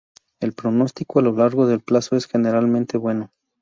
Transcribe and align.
El 0.39 0.53
pronóstico 0.53 1.19
a 1.19 1.21
largo 1.31 1.67
plazo 1.77 2.15
es 2.15 2.25
generalmente 2.25 2.97
bueno. 2.97 3.29